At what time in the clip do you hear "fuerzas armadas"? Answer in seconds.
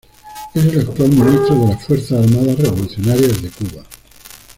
1.85-2.57